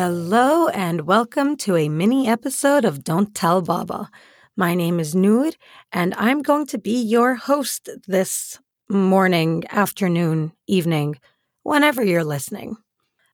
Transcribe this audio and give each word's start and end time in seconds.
Hello, 0.00 0.68
and 0.68 1.08
welcome 1.08 1.56
to 1.56 1.74
a 1.74 1.88
mini 1.88 2.28
episode 2.28 2.84
of 2.84 3.02
Don't 3.02 3.34
Tell 3.34 3.62
Baba. 3.62 4.08
My 4.56 4.76
name 4.76 5.00
is 5.00 5.12
Noor, 5.12 5.50
and 5.90 6.14
I'm 6.16 6.40
going 6.40 6.68
to 6.68 6.78
be 6.78 7.02
your 7.02 7.34
host 7.34 7.90
this 8.06 8.60
morning, 8.88 9.64
afternoon, 9.70 10.52
evening, 10.68 11.16
whenever 11.64 12.04
you're 12.04 12.22
listening. 12.22 12.76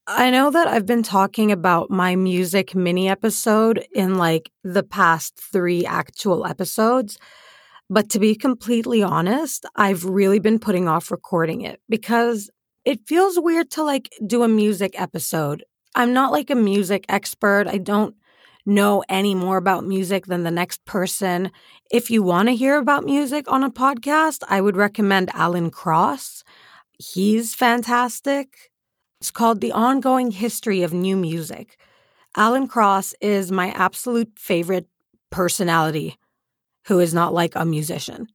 I 0.07 0.31
know 0.31 0.51
that 0.53 0.67
I've 0.67 0.87
been 0.87 1.03
talking 1.03 1.53
about 1.53 1.91
my 1.91 2.17
music 2.17 2.75
mini 2.75 3.11
episode 3.11 3.87
in 3.95 4.17
like 4.17 4.51
the 4.63 4.83
past 4.83 5.39
three 5.39 5.85
actual 5.85 6.47
episodes. 6.47 7.19
But 7.91 8.09
to 8.09 8.19
be 8.19 8.35
completely 8.35 9.03
honest, 9.03 9.67
I've 9.77 10.07
really 10.07 10.39
been 10.39 10.59
putting 10.59 10.89
off 10.89 11.11
recording 11.11 11.61
it 11.61 11.83
because 11.91 12.49
it 12.87 13.07
feels 13.07 13.39
weird 13.39 13.71
to 13.73 13.85
like 13.85 14.09
do 14.27 14.43
a 14.45 14.49
music 14.49 14.99
episode. 14.99 15.63
I'm 15.95 16.13
not 16.13 16.33
like 16.33 16.51
a 16.51 16.55
music 16.55 17.05
expert. 17.09 17.67
I 17.69 17.79
don't 17.79 18.15
know 18.67 19.05
any 19.09 19.35
more 19.35 19.57
about 19.57 19.87
music 19.87 20.27
than 20.27 20.43
the 20.43 20.51
next 20.51 20.85
person. 20.85 21.53
If 21.91 22.11
you 22.11 22.23
want 22.23 22.49
to 22.49 22.57
hear 22.57 22.79
about 22.79 23.05
music 23.05 23.51
on 23.51 23.63
a 23.63 23.71
podcast, 23.71 24.43
I 24.49 24.61
would 24.61 24.77
recommend 24.77 25.31
Alan 25.35 25.71
Cross. 25.71 26.45
He's 26.99 27.55
fantastic. 27.55 28.71
It's 29.21 29.31
called 29.31 29.61
The 29.61 29.73
Ongoing 29.73 30.31
History 30.31 30.83
of 30.83 30.93
New 30.93 31.17
Music. 31.17 31.77
Alan 32.37 32.67
Cross 32.67 33.15
is 33.21 33.53
my 33.53 33.71
absolute 33.71 34.33
favorite 34.39 34.89
personality 35.31 36.19
who 36.87 36.99
is 36.99 37.15
not 37.15 37.33
like 37.33 37.55
a 37.55 37.65
musician. 37.65 38.27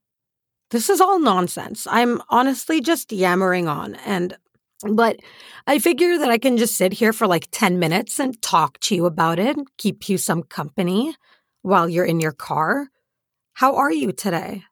This 0.72 0.90
is 0.90 1.02
all 1.02 1.20
nonsense. 1.20 1.88
I'm 1.90 2.22
honestly 2.30 2.80
just 2.80 3.12
yammering 3.12 3.68
on 3.68 3.96
and 3.96 4.38
but 4.84 5.20
I 5.68 5.80
figure 5.80 6.18
that 6.18 6.30
I 6.30 6.38
can 6.38 6.58
just 6.58 6.76
sit 6.76 6.94
here 6.94 7.14
for 7.14 7.28
like 7.28 7.50
10 7.52 7.80
minutes 7.80 8.20
and 8.20 8.42
talk 8.42 8.80
to 8.82 8.96
you 8.96 9.06
about 9.06 9.40
it, 9.40 9.58
keep 9.78 10.08
you 10.08 10.18
some 10.18 10.44
company 10.44 11.16
while 11.62 11.90
you're 11.90 12.06
in 12.06 12.20
your 12.20 12.32
car. 12.32 12.88
How 13.54 13.76
are 13.76 13.92
you 13.92 14.12
today? 14.12 14.64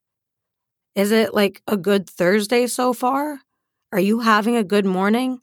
Is 0.96 1.12
it 1.12 1.34
like 1.34 1.62
a 1.68 1.78
good 1.78 2.10
Thursday 2.10 2.68
so 2.68 2.94
far? 2.94 3.42
Are 3.92 4.00
you 4.00 4.20
having 4.22 4.56
a 4.56 4.64
good 4.64 4.86
morning? 4.86 5.42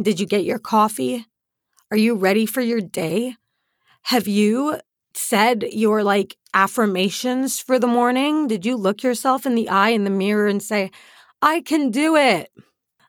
Did 0.00 0.20
you 0.20 0.26
get 0.26 0.44
your 0.44 0.58
coffee? 0.58 1.26
Are 1.90 1.96
you 1.96 2.14
ready 2.14 2.46
for 2.46 2.60
your 2.60 2.80
day? 2.80 3.36
Have 4.02 4.28
you 4.28 4.80
said 5.14 5.64
your 5.72 6.04
like 6.04 6.36
affirmations 6.54 7.60
for 7.60 7.78
the 7.78 7.86
morning? 7.86 8.46
Did 8.46 8.64
you 8.64 8.76
look 8.76 9.02
yourself 9.02 9.44
in 9.44 9.54
the 9.54 9.68
eye 9.68 9.90
in 9.90 10.04
the 10.04 10.10
mirror 10.10 10.46
and 10.46 10.62
say, 10.62 10.90
I 11.42 11.60
can 11.60 11.90
do 11.90 12.16
it? 12.16 12.50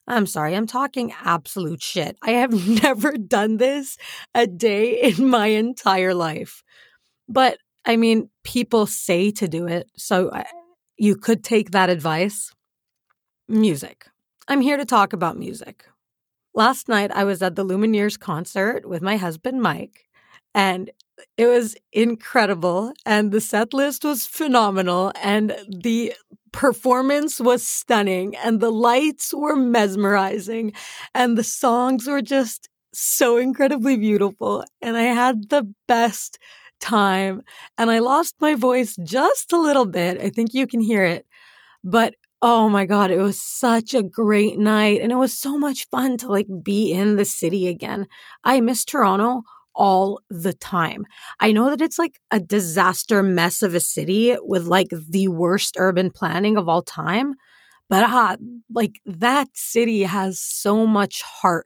I'm 0.10 0.26
sorry, 0.26 0.56
I'm 0.56 0.66
talking 0.66 1.14
absolute 1.24 1.84
shit. 1.84 2.18
I 2.24 2.32
have 2.32 2.52
never 2.84 3.12
done 3.14 3.58
this 3.58 3.98
a 4.34 4.48
day 4.48 5.00
in 5.02 5.30
my 5.30 5.48
entire 5.48 6.14
life. 6.14 6.64
But 7.28 7.60
I 7.86 7.96
mean, 7.96 8.30
people 8.44 8.88
say 8.88 9.32
to 9.32 9.48
do 9.48 9.68
it. 9.68 9.90
So 9.96 10.30
uh, 10.30 10.44
you 10.98 11.16
could 11.16 11.44
take 11.44 11.72
that 11.72 11.90
advice. 11.90 12.52
Music. 13.48 14.08
I'm 14.48 14.62
here 14.62 14.78
to 14.78 14.86
talk 14.86 15.14
about 15.14 15.38
music. 15.38 15.86
Last 16.54 16.90
night, 16.90 17.12
I 17.12 17.24
was 17.24 17.42
at 17.42 17.56
the 17.56 17.66
Lumineers 17.66 18.20
concert 18.20 18.88
with 18.88 19.02
my 19.02 19.18
husband, 19.18 19.62
Mike, 19.62 20.08
and 20.54 20.92
it 21.38 21.48
was 21.48 21.76
incredible. 21.92 22.94
And 23.06 23.32
the 23.32 23.42
set 23.42 23.74
list 23.74 24.04
was 24.04 24.26
phenomenal. 24.26 25.12
And 25.22 25.56
the 25.68 26.14
performance 26.52 27.40
was 27.40 27.66
stunning. 27.66 28.36
And 28.38 28.60
the 28.60 28.72
lights 28.72 29.34
were 29.34 29.56
mesmerizing. 29.56 30.74
And 31.14 31.38
the 31.38 31.44
songs 31.44 32.08
were 32.08 32.22
just 32.22 32.70
so 32.94 33.38
incredibly 33.38 33.98
beautiful. 33.98 34.64
And 34.82 34.98
I 34.98 35.04
had 35.04 35.50
the 35.50 35.74
best 35.88 36.40
time. 36.80 37.42
And 37.78 37.92
I 37.92 38.00
lost 38.00 38.36
my 38.40 38.56
voice 38.56 38.96
just 39.04 39.52
a 39.52 39.60
little 39.60 39.86
bit. 39.86 40.22
I 40.22 40.30
think 40.30 40.54
you 40.54 40.68
can 40.68 40.82
hear 40.82 41.04
it. 41.04 41.26
But 41.84 42.16
Oh 42.42 42.70
my 42.70 42.86
God, 42.86 43.12
it 43.12 43.18
was 43.18 43.38
such 43.40 43.94
a 43.94 44.02
great 44.02 44.58
night. 44.58 45.02
And 45.02 45.12
it 45.12 45.16
was 45.16 45.38
so 45.38 45.58
much 45.58 45.90
fun 45.90 46.16
to 46.20 46.30
like 46.30 46.48
be 46.64 46.92
in 46.94 47.18
the 47.18 47.26
city 47.26 47.68
again. 47.68 48.08
I 48.46 48.62
miss 48.62 48.86
Toronto 48.86 49.44
all 49.80 50.22
the 50.30 50.54
time. 50.54 51.08
I 51.40 51.54
know 51.54 51.70
that 51.70 51.82
it's 51.82 51.98
like 51.98 52.20
a 52.30 52.40
disaster 52.40 53.24
mess 53.24 53.64
of 53.64 53.74
a 53.74 53.80
city 53.80 54.36
with 54.42 54.68
like 54.68 54.90
the 54.92 55.30
worst 55.30 55.76
urban 55.80 56.12
planning 56.12 56.58
of 56.58 56.68
all 56.68 56.84
time. 56.84 57.34
But 57.90 58.04
ah, 58.04 58.36
like 58.70 59.00
that 59.06 59.48
city 59.56 60.04
has 60.04 60.40
so 60.40 60.86
much 60.86 61.24
heart 61.24 61.66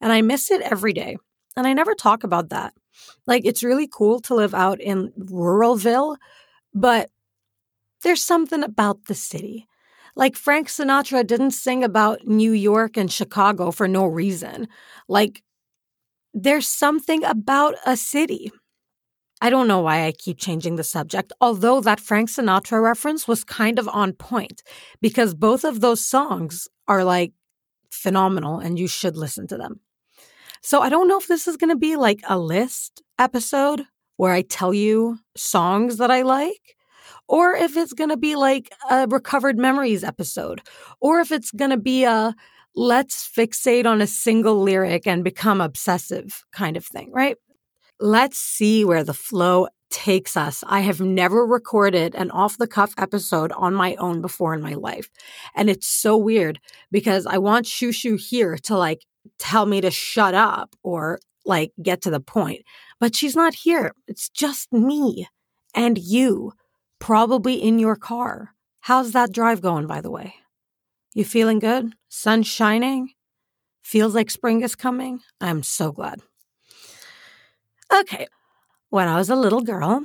and 0.00 0.10
I 0.10 0.22
miss 0.22 0.50
it 0.50 0.62
every 0.62 0.94
day. 0.94 1.18
And 1.56 1.66
I 1.66 1.74
never 1.74 1.94
talk 1.94 2.24
about 2.24 2.48
that. 2.48 2.72
Like 3.26 3.44
it's 3.44 3.62
really 3.62 3.88
cool 3.92 4.20
to 4.22 4.34
live 4.34 4.54
out 4.54 4.80
in 4.80 5.12
ruralville, 5.18 6.16
but 6.74 7.10
there's 8.02 8.24
something 8.24 8.64
about 8.64 9.04
the 9.04 9.14
city. 9.14 9.68
Like 10.16 10.34
Frank 10.34 10.68
Sinatra 10.68 11.26
didn't 11.26 11.52
sing 11.52 11.84
about 11.84 12.26
New 12.26 12.52
York 12.52 12.96
and 12.96 13.12
Chicago 13.12 13.70
for 13.70 13.86
no 13.86 14.06
reason. 14.06 14.66
Like 15.08 15.42
there's 16.34 16.66
something 16.66 17.24
about 17.24 17.74
a 17.86 17.96
city. 17.96 18.50
I 19.42 19.50
don't 19.50 19.68
know 19.68 19.80
why 19.80 20.06
I 20.06 20.12
keep 20.12 20.38
changing 20.38 20.76
the 20.76 20.84
subject, 20.84 21.32
although 21.40 21.80
that 21.80 22.00
Frank 22.00 22.28
Sinatra 22.28 22.82
reference 22.82 23.26
was 23.26 23.42
kind 23.42 23.78
of 23.78 23.88
on 23.88 24.12
point 24.12 24.62
because 25.00 25.34
both 25.34 25.64
of 25.64 25.80
those 25.80 26.04
songs 26.04 26.68
are 26.86 27.04
like 27.04 27.32
phenomenal 27.90 28.58
and 28.58 28.78
you 28.78 28.86
should 28.86 29.16
listen 29.16 29.46
to 29.48 29.56
them. 29.56 29.80
So 30.62 30.82
I 30.82 30.90
don't 30.90 31.08
know 31.08 31.18
if 31.18 31.26
this 31.26 31.48
is 31.48 31.56
going 31.56 31.70
to 31.70 31.76
be 31.76 31.96
like 31.96 32.20
a 32.28 32.38
list 32.38 33.02
episode 33.18 33.84
where 34.16 34.32
I 34.32 34.42
tell 34.42 34.74
you 34.74 35.18
songs 35.34 35.96
that 35.96 36.10
I 36.10 36.20
like 36.22 36.76
or 37.30 37.54
if 37.54 37.76
it's 37.76 37.92
going 37.92 38.10
to 38.10 38.16
be 38.16 38.34
like 38.34 38.74
a 38.90 39.06
recovered 39.06 39.56
memories 39.56 40.02
episode, 40.02 40.60
or 41.00 41.20
if 41.20 41.30
it's 41.30 41.52
going 41.52 41.70
to 41.70 41.76
be 41.76 42.02
a 42.02 42.34
let's 42.74 43.28
fixate 43.28 43.86
on 43.86 44.00
a 44.00 44.06
single 44.06 44.60
lyric 44.60 45.06
and 45.06 45.24
become 45.24 45.60
obsessive 45.60 46.44
kind 46.52 46.76
of 46.76 46.84
thing, 46.84 47.10
right? 47.12 47.36
Let's 47.98 48.38
see 48.38 48.84
where 48.84 49.04
the 49.04 49.14
flow 49.14 49.68
takes 49.90 50.36
us. 50.36 50.62
I 50.66 50.80
have 50.80 51.00
never 51.00 51.44
recorded 51.44 52.14
an 52.14 52.30
off 52.30 52.56
the 52.56 52.66
cuff 52.66 52.94
episode 52.96 53.52
on 53.52 53.74
my 53.74 53.96
own 53.96 54.20
before 54.20 54.54
in 54.54 54.62
my 54.62 54.74
life. 54.74 55.10
And 55.54 55.68
it's 55.68 55.86
so 55.86 56.16
weird 56.16 56.60
because 56.90 57.26
I 57.26 57.38
want 57.38 57.66
Shushu 57.66 58.18
here 58.18 58.56
to 58.64 58.76
like 58.76 59.04
tell 59.38 59.66
me 59.66 59.80
to 59.80 59.90
shut 59.90 60.34
up 60.34 60.74
or 60.82 61.18
like 61.44 61.72
get 61.82 62.02
to 62.02 62.10
the 62.10 62.20
point. 62.20 62.62
But 63.00 63.16
she's 63.16 63.36
not 63.36 63.54
here. 63.54 63.92
It's 64.06 64.28
just 64.28 64.72
me 64.72 65.26
and 65.74 65.98
you 65.98 66.52
probably 66.98 67.54
in 67.54 67.78
your 67.78 67.96
car. 67.96 68.54
How's 68.80 69.12
that 69.12 69.32
drive 69.32 69.60
going, 69.60 69.86
by 69.86 70.00
the 70.00 70.10
way? 70.10 70.36
You 71.14 71.24
feeling 71.24 71.58
good? 71.58 71.92
Sun 72.08 72.44
shining? 72.44 73.10
Feels 73.82 74.14
like 74.14 74.30
spring 74.30 74.62
is 74.62 74.76
coming? 74.76 75.20
I'm 75.40 75.62
so 75.62 75.92
glad. 75.92 76.20
Okay. 77.92 78.28
When 78.90 79.08
I 79.08 79.16
was 79.16 79.30
a 79.30 79.36
little 79.36 79.62
girl, 79.62 80.04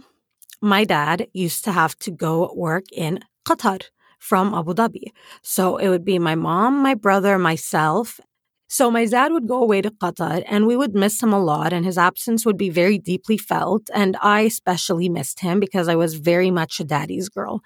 my 0.61 0.83
dad 0.83 1.27
used 1.33 1.63
to 1.65 1.71
have 1.71 1.97
to 1.99 2.11
go 2.11 2.51
work 2.55 2.85
in 2.91 3.19
Qatar 3.47 3.81
from 4.19 4.53
Abu 4.53 4.73
Dhabi. 4.73 5.11
So 5.41 5.77
it 5.77 5.89
would 5.89 6.05
be 6.05 6.17
my 6.17 6.35
mom, 6.35 6.81
my 6.81 6.95
brother, 6.95 7.37
myself, 7.37 8.19
so 8.67 8.89
my 8.89 9.05
dad 9.05 9.31
would 9.31 9.47
go 9.47 9.61
away 9.61 9.81
to 9.81 9.91
Qatar 9.91 10.43
and 10.47 10.65
we 10.65 10.75
would 10.75 10.95
miss 10.95 11.21
him 11.21 11.31
a 11.31 11.39
lot 11.39 11.71
and 11.71 11.85
his 11.85 11.97
absence 11.97 12.45
would 12.45 12.57
be 12.57 12.69
very 12.69 12.97
deeply 12.97 13.37
felt. 13.37 13.89
And 13.93 14.17
I 14.21 14.41
especially 14.41 15.07
missed 15.07 15.39
him 15.39 15.59
because 15.59 15.87
I 15.87 15.95
was 15.95 16.15
very 16.15 16.51
much 16.51 16.79
a 16.79 16.83
daddy's 16.83 17.29
girl. 17.29 17.61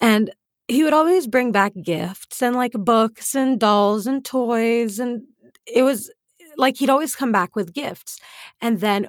And 0.00 0.30
he 0.68 0.84
would 0.84 0.92
always 0.92 1.26
bring 1.26 1.50
back 1.50 1.72
gifts 1.82 2.42
and 2.42 2.54
like 2.54 2.72
books 2.72 3.34
and 3.34 3.58
dolls 3.58 4.06
and 4.06 4.24
toys. 4.24 4.98
And 4.98 5.22
it 5.66 5.82
was 5.82 6.10
like 6.56 6.76
he'd 6.76 6.90
always 6.90 7.16
come 7.16 7.32
back 7.32 7.56
with 7.56 7.72
gifts. 7.72 8.20
And 8.60 8.80
then 8.80 9.08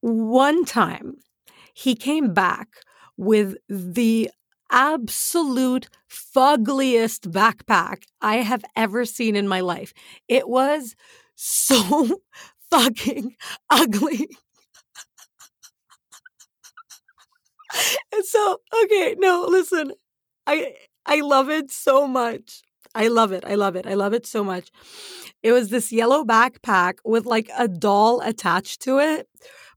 one 0.00 0.64
time 0.64 1.16
he 1.74 1.96
came 1.96 2.32
back 2.32 2.68
with 3.16 3.56
the 3.68 4.30
absolute 4.70 5.88
fuggliest 6.08 7.30
backpack 7.30 8.04
I 8.20 8.36
have 8.36 8.64
ever 8.76 9.04
seen 9.04 9.36
in 9.36 9.48
my 9.48 9.60
life. 9.60 9.92
It 10.28 10.48
was 10.48 10.94
so 11.34 12.20
fucking 12.70 13.34
ugly. 13.68 14.28
and 18.12 18.24
so, 18.24 18.60
okay, 18.84 19.16
no, 19.18 19.46
listen. 19.48 19.92
I 20.46 20.74
I 21.06 21.20
love 21.20 21.50
it 21.50 21.70
so 21.70 22.06
much. 22.06 22.62
I 22.94 23.08
love 23.08 23.32
it. 23.32 23.44
I 23.46 23.54
love 23.54 23.76
it. 23.76 23.86
I 23.86 23.94
love 23.94 24.12
it 24.12 24.26
so 24.26 24.44
much. 24.44 24.70
It 25.42 25.52
was 25.52 25.70
this 25.70 25.90
yellow 25.92 26.24
backpack 26.24 26.94
with 27.04 27.26
like 27.26 27.50
a 27.58 27.68
doll 27.68 28.20
attached 28.20 28.82
to 28.82 28.98
it 28.98 29.28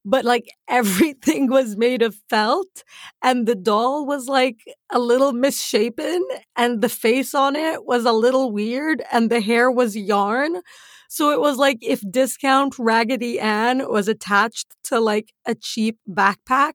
but 0.07 0.23
like 0.23 0.47
everything 0.67 1.49
was 1.49 1.75
made 1.75 2.01
of 2.01 2.15
felt 2.29 2.83
and 3.23 3.47
the 3.47 3.55
doll 3.55 4.05
was 4.05 4.27
like 4.27 4.59
a 4.91 4.99
little 4.99 5.33
misshapen 5.33 6.23
and 6.55 6.81
the 6.81 6.89
face 6.89 7.33
on 7.33 7.55
it 7.55 7.85
was 7.85 8.05
a 8.05 8.11
little 8.11 8.51
weird 8.51 9.01
and 9.11 9.29
the 9.29 9.41
hair 9.41 9.71
was 9.71 9.95
yarn 9.97 10.61
So 11.09 11.31
it 11.31 11.39
was 11.39 11.57
like 11.57 11.79
if 11.81 12.01
discount 12.11 12.75
Raggedy 12.79 13.39
Ann 13.39 13.87
was 13.89 14.07
attached 14.07 14.75
to 14.85 14.99
like 14.99 15.33
a 15.45 15.55
cheap 15.55 15.97
backpack. 16.09 16.73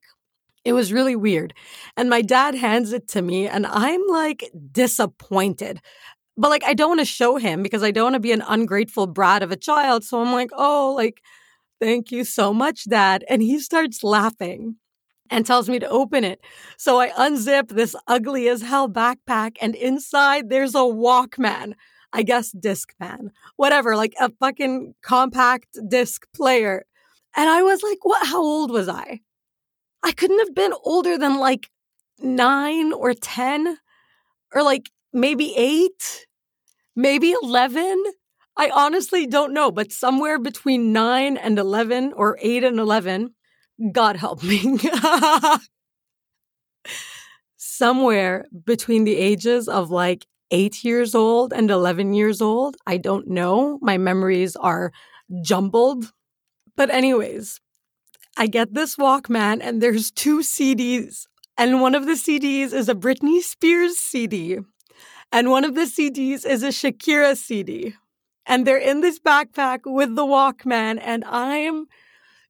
It 0.65 0.73
was 0.75 0.93
really 0.93 1.17
weird. 1.17 1.55
And 1.97 2.11
my 2.11 2.23
dad 2.23 2.55
hands 2.55 2.93
it 2.93 3.09
to 3.09 3.23
me 3.23 3.49
and 3.49 3.67
I'm 3.67 4.03
like 4.09 4.51
disappointed. 4.73 5.81
But 6.37 6.51
like 6.51 6.65
I 6.65 6.75
don't 6.75 6.91
want 6.91 7.01
to 7.01 7.07
show 7.07 7.37
him 7.37 7.63
because 7.63 7.83
I 7.83 7.91
don't 7.93 8.05
want 8.07 8.15
to 8.15 8.21
be 8.21 8.33
an 8.33 8.45
ungrateful 8.47 9.07
brat 9.07 9.43
of 9.43 9.53
a 9.53 9.57
child. 9.57 10.05
So 10.05 10.21
I'm 10.21 10.33
like, 10.33 10.51
"Oh, 10.55 10.95
like 10.97 11.23
thank 11.81 12.13
you 12.13 12.25
so 12.25 12.55
much, 12.55 12.85
dad." 12.87 13.25
And 13.29 13.43
he 13.43 13.61
starts 13.61 14.05
laughing 14.05 14.77
and 15.31 15.47
tells 15.47 15.69
me 15.71 15.79
to 15.81 15.89
open 15.89 16.25
it. 16.25 16.41
So 16.79 17.01
I 17.01 17.11
unzip 17.11 17.71
this 17.71 17.97
ugly 18.09 18.49
as 18.49 18.63
hell 18.63 18.89
backpack 18.89 19.57
and 19.63 19.75
inside 19.77 20.51
there's 20.51 20.75
a 20.77 20.79
Walkman. 20.81 21.75
I 22.13 22.23
guess 22.25 22.53
Discman, 22.55 23.31
whatever, 23.57 23.97
like 23.97 24.15
a 24.21 24.31
fucking 24.41 24.95
compact 25.03 25.79
disc 25.89 26.27
player. 26.35 26.85
And 27.37 27.49
I 27.51 27.63
was 27.63 27.83
like, 27.83 27.99
what? 28.05 28.27
How 28.27 28.43
old 28.43 28.71
was 28.73 28.89
I? 28.89 29.21
I 30.03 30.13
couldn't 30.13 30.39
have 30.39 30.55
been 30.55 30.73
older 30.85 31.19
than 31.19 31.39
like 31.39 31.71
nine 32.19 32.93
or 32.93 33.15
10 33.15 33.79
or 34.55 34.63
like 34.63 34.91
maybe 35.13 35.55
eight, 35.57 36.27
maybe 36.97 37.35
11. 37.43 38.03
I 38.57 38.71
honestly 38.75 39.27
don't 39.27 39.53
know, 39.53 39.71
but 39.71 39.93
somewhere 39.93 40.39
between 40.39 40.93
nine 40.93 41.37
and 41.37 41.59
11 41.59 42.13
or 42.15 42.39
eight 42.41 42.65
and 42.65 42.79
11, 42.79 43.35
God 43.93 44.17
help 44.17 44.43
me. 44.43 44.79
Somewhere 47.57 48.47
between 48.65 49.05
the 49.05 49.17
ages 49.17 49.69
of 49.69 49.91
like 49.91 50.27
eight 50.51 50.85
years 50.85 51.15
old 51.15 51.53
and 51.53 51.71
11 51.71 52.13
years 52.13 52.43
old. 52.43 52.77
I 52.87 52.97
don't 52.97 53.29
know. 53.29 53.79
My 53.81 53.99
memories 53.99 54.57
are 54.57 54.93
jumbled. 55.43 56.13
But, 56.77 56.91
anyways, 56.91 57.61
I 58.37 58.47
get 58.47 58.75
this 58.75 58.97
Walkman 58.97 59.61
and 59.63 59.83
there's 59.83 60.11
two 60.11 60.41
CDs. 60.41 61.27
And 61.59 61.81
one 61.81 61.95
of 61.95 62.07
the 62.07 62.13
CDs 62.13 62.73
is 62.73 62.89
a 62.89 62.95
Britney 62.95 63.41
Spears 63.41 63.99
CD. 63.99 64.59
And 65.33 65.51
one 65.51 65.65
of 65.65 65.75
the 65.75 65.83
CDs 65.83 66.47
is 66.47 66.63
a 66.63 66.69
Shakira 66.69 67.37
CD. 67.37 67.95
And 68.47 68.67
they're 68.67 68.79
in 68.79 69.01
this 69.01 69.19
backpack 69.19 69.81
with 69.85 70.17
the 70.17 70.25
Walkman. 70.25 70.99
And 71.03 71.25
I'm 71.27 71.87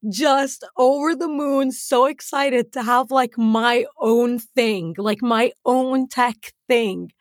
just 0.09 0.63
over 0.77 1.15
the 1.15 1.27
moon, 1.27 1.71
so 1.71 2.05
excited 2.05 2.73
to 2.73 2.83
have 2.83 3.11
like 3.11 3.37
my 3.37 3.85
own 3.99 4.39
thing, 4.39 4.95
like 4.97 5.21
my 5.21 5.51
own 5.65 6.07
tech 6.07 6.53
thing. 6.67 7.11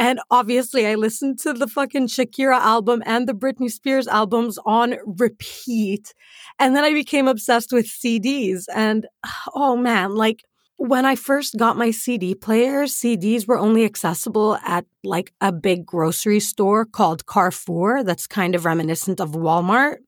And 0.00 0.18
obviously, 0.30 0.86
I 0.86 0.94
listened 0.96 1.38
to 1.40 1.52
the 1.52 1.68
fucking 1.68 2.08
Shakira 2.08 2.58
album 2.58 3.02
and 3.06 3.28
the 3.28 3.34
Britney 3.34 3.70
Spears 3.70 4.08
albums 4.08 4.58
on 4.64 4.96
repeat. 5.04 6.14
And 6.58 6.74
then 6.74 6.84
I 6.84 6.92
became 6.92 7.28
obsessed 7.28 7.72
with 7.72 7.86
CDs. 7.86 8.64
And 8.74 9.06
oh 9.54 9.76
man, 9.76 10.16
like 10.16 10.42
when 10.76 11.04
I 11.04 11.14
first 11.14 11.58
got 11.58 11.76
my 11.76 11.90
CD 11.90 12.34
player, 12.34 12.84
CDs 12.84 13.46
were 13.46 13.58
only 13.58 13.84
accessible 13.84 14.56
at 14.66 14.86
like 15.04 15.34
a 15.40 15.52
big 15.52 15.84
grocery 15.84 16.40
store 16.40 16.86
called 16.86 17.26
Carrefour 17.26 18.02
that's 18.02 18.26
kind 18.26 18.54
of 18.54 18.64
reminiscent 18.64 19.20
of 19.20 19.32
Walmart 19.32 19.98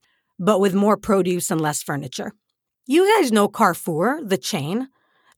but 0.43 0.59
with 0.59 0.75
more 0.75 0.97
produce 0.97 1.53
and 1.53 1.61
less 1.61 1.83
furniture. 1.83 2.33
You 2.87 3.07
guys 3.17 3.31
know 3.31 3.47
Carrefour, 3.47 4.21
the 4.25 4.37
chain. 4.37 4.89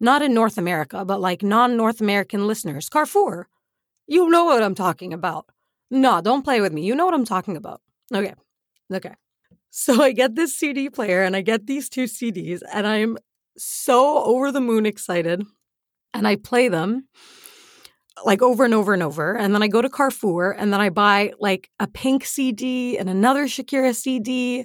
Not 0.00 0.22
in 0.22 0.32
North 0.32 0.56
America, 0.56 1.04
but 1.04 1.20
like 1.20 1.42
non 1.42 1.76
North 1.76 2.00
American 2.00 2.46
listeners. 2.46 2.88
Carrefour. 2.88 3.48
You 4.06 4.28
know 4.28 4.44
what 4.44 4.62
I'm 4.62 4.74
talking 4.74 5.12
about. 5.12 5.46
No, 5.90 6.20
don't 6.20 6.42
play 6.42 6.60
with 6.60 6.72
me. 6.72 6.82
You 6.82 6.94
know 6.94 7.04
what 7.04 7.14
I'm 7.14 7.24
talking 7.24 7.56
about. 7.56 7.80
Okay. 8.12 8.34
Okay. 8.92 9.14
So 9.70 10.02
I 10.02 10.12
get 10.12 10.34
this 10.34 10.54
CD 10.54 10.90
player 10.90 11.22
and 11.22 11.34
I 11.34 11.40
get 11.40 11.66
these 11.66 11.88
two 11.88 12.04
CDs, 12.04 12.62
and 12.72 12.86
I'm 12.86 13.18
so 13.56 14.22
over 14.24 14.52
the 14.52 14.60
moon 14.60 14.86
excited. 14.86 15.42
And 16.12 16.28
I 16.28 16.36
play 16.36 16.68
them 16.68 17.08
like 18.24 18.40
over 18.40 18.64
and 18.64 18.72
over 18.72 18.94
and 18.94 19.02
over. 19.02 19.36
And 19.36 19.52
then 19.52 19.64
I 19.64 19.68
go 19.68 19.82
to 19.82 19.90
Carrefour 19.90 20.52
and 20.52 20.72
then 20.72 20.80
I 20.80 20.90
buy 20.90 21.32
like 21.40 21.70
a 21.80 21.88
pink 21.88 22.24
CD 22.24 22.96
and 22.96 23.10
another 23.10 23.46
Shakira 23.46 23.94
CD 23.94 24.64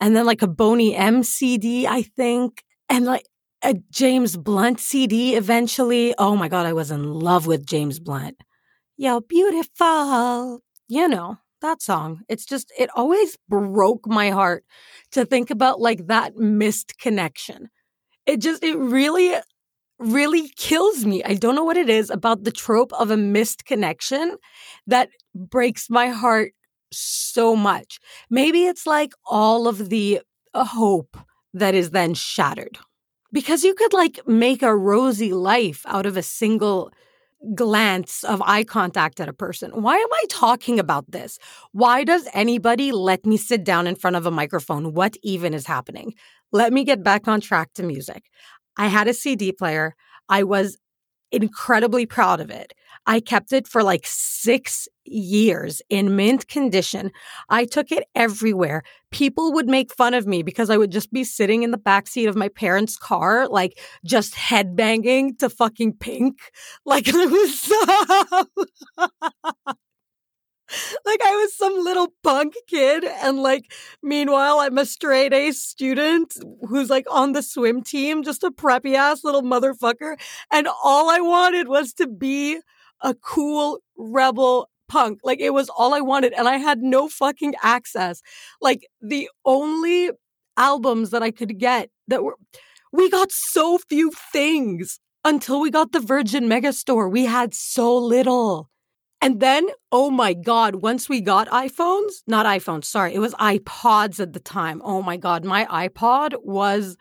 and 0.00 0.14
then 0.14 0.26
like 0.26 0.42
a 0.42 0.46
Boney 0.48 0.94
M 0.94 1.22
CD, 1.22 1.86
I 1.86 2.02
think, 2.02 2.62
and 2.90 3.06
like 3.06 3.26
a 3.64 3.74
James 3.90 4.36
Blunt 4.36 4.80
CD 4.80 5.34
eventually. 5.36 6.14
Oh 6.18 6.36
my 6.36 6.48
God, 6.48 6.66
I 6.66 6.72
was 6.74 6.90
in 6.90 7.04
love 7.04 7.46
with 7.46 7.64
James 7.64 7.98
Blunt. 7.98 8.42
Yo, 9.02 9.18
beautiful. 9.18 10.62
You 10.86 11.08
know, 11.08 11.36
that 11.60 11.82
song. 11.82 12.20
It's 12.28 12.46
just, 12.46 12.72
it 12.78 12.88
always 12.94 13.36
broke 13.48 14.06
my 14.06 14.30
heart 14.30 14.64
to 15.10 15.24
think 15.24 15.50
about 15.50 15.80
like 15.80 16.06
that 16.06 16.36
missed 16.36 16.96
connection. 17.00 17.68
It 18.26 18.36
just, 18.36 18.62
it 18.62 18.78
really, 18.78 19.34
really 19.98 20.50
kills 20.56 21.04
me. 21.04 21.20
I 21.24 21.34
don't 21.34 21.56
know 21.56 21.64
what 21.64 21.76
it 21.76 21.88
is 21.88 22.10
about 22.10 22.44
the 22.44 22.52
trope 22.52 22.92
of 22.92 23.10
a 23.10 23.16
missed 23.16 23.64
connection 23.64 24.36
that 24.86 25.08
breaks 25.34 25.90
my 25.90 26.10
heart 26.10 26.52
so 26.92 27.56
much. 27.56 27.98
Maybe 28.30 28.66
it's 28.66 28.86
like 28.86 29.14
all 29.26 29.66
of 29.66 29.88
the 29.88 30.20
uh, 30.54 30.64
hope 30.64 31.16
that 31.54 31.74
is 31.74 31.90
then 31.90 32.14
shattered. 32.14 32.78
Because 33.32 33.64
you 33.64 33.74
could 33.74 33.92
like 33.92 34.20
make 34.28 34.62
a 34.62 34.76
rosy 34.76 35.32
life 35.32 35.82
out 35.88 36.06
of 36.06 36.16
a 36.16 36.22
single 36.22 36.92
glance 37.54 38.24
of 38.24 38.40
eye 38.42 38.64
contact 38.64 39.20
at 39.20 39.28
a 39.28 39.32
person. 39.32 39.70
Why 39.72 39.96
am 39.96 40.12
I 40.12 40.24
talking 40.28 40.78
about 40.78 41.10
this? 41.10 41.38
Why 41.72 42.04
does 42.04 42.28
anybody 42.32 42.92
let 42.92 43.26
me 43.26 43.36
sit 43.36 43.64
down 43.64 43.86
in 43.86 43.96
front 43.96 44.16
of 44.16 44.26
a 44.26 44.30
microphone? 44.30 44.94
What 44.94 45.16
even 45.22 45.54
is 45.54 45.66
happening? 45.66 46.14
Let 46.52 46.72
me 46.72 46.84
get 46.84 47.02
back 47.02 47.26
on 47.28 47.40
track 47.40 47.70
to 47.74 47.82
music. 47.82 48.24
I 48.76 48.86
had 48.86 49.08
a 49.08 49.14
CD 49.14 49.52
player. 49.52 49.94
I 50.28 50.44
was 50.44 50.78
incredibly 51.30 52.06
proud 52.06 52.40
of 52.40 52.50
it. 52.50 52.72
I 53.06 53.20
kept 53.20 53.52
it 53.52 53.66
for 53.66 53.82
like 53.82 54.02
six 54.04 54.88
years 55.04 55.82
in 55.90 56.14
mint 56.14 56.46
condition. 56.48 57.10
I 57.48 57.64
took 57.64 57.90
it 57.90 58.04
everywhere. 58.14 58.82
People 59.10 59.52
would 59.52 59.68
make 59.68 59.92
fun 59.92 60.14
of 60.14 60.26
me 60.26 60.42
because 60.42 60.70
I 60.70 60.76
would 60.76 60.92
just 60.92 61.12
be 61.12 61.24
sitting 61.24 61.64
in 61.64 61.72
the 61.72 61.78
backseat 61.78 62.28
of 62.28 62.36
my 62.36 62.48
parents' 62.48 62.96
car, 62.96 63.48
like 63.48 63.78
just 64.04 64.34
headbanging 64.34 65.38
to 65.38 65.48
fucking 65.48 65.94
pink. 65.94 66.38
Like 66.84 67.08
it 67.08 67.30
was 67.30 67.60
so 67.60 67.76
like 71.04 71.20
I 71.24 71.36
was 71.36 71.56
some 71.56 71.74
little 71.84 72.12
punk 72.22 72.54
kid, 72.66 73.04
and 73.04 73.42
like 73.42 73.72
meanwhile 74.02 74.60
I'm 74.60 74.78
a 74.78 74.86
straight 74.86 75.32
A 75.32 75.52
student 75.52 76.34
who's 76.68 76.90
like 76.90 77.06
on 77.10 77.32
the 77.32 77.42
swim 77.42 77.82
team, 77.82 78.22
just 78.22 78.42
a 78.42 78.50
preppy 78.50 78.94
ass 78.94 79.24
little 79.24 79.42
motherfucker, 79.42 80.18
and 80.50 80.68
all 80.84 81.10
I 81.10 81.20
wanted 81.20 81.68
was 81.68 81.92
to 81.94 82.06
be 82.06 82.60
a 83.02 83.14
cool 83.14 83.80
rebel 83.96 84.68
punk. 84.88 85.20
Like 85.24 85.40
it 85.40 85.54
was 85.54 85.68
all 85.70 85.94
I 85.94 86.00
wanted, 86.00 86.32
and 86.34 86.48
I 86.48 86.56
had 86.56 86.78
no 86.80 87.08
fucking 87.08 87.54
access. 87.62 88.22
Like 88.60 88.86
the 89.00 89.28
only 89.44 90.10
albums 90.56 91.10
that 91.10 91.22
I 91.22 91.30
could 91.30 91.58
get 91.58 91.90
that 92.08 92.22
were 92.22 92.36
we 92.92 93.08
got 93.08 93.32
so 93.32 93.78
few 93.78 94.10
things 94.32 95.00
until 95.24 95.60
we 95.60 95.70
got 95.70 95.92
the 95.92 96.00
Virgin 96.00 96.44
Megastore. 96.44 97.10
We 97.10 97.24
had 97.24 97.54
so 97.54 97.96
little. 97.96 98.68
And 99.22 99.38
then, 99.38 99.68
oh 99.92 100.10
my 100.10 100.34
God, 100.34 100.76
once 100.76 101.08
we 101.08 101.20
got 101.20 101.48
iPhones, 101.48 102.22
not 102.26 102.44
iPhones, 102.44 102.86
sorry, 102.86 103.14
it 103.14 103.20
was 103.20 103.34
iPods 103.34 104.18
at 104.18 104.32
the 104.32 104.40
time. 104.40 104.82
Oh 104.84 105.00
my 105.00 105.16
God, 105.16 105.44
my 105.44 105.64
iPod 105.66 106.34
was 106.42 106.96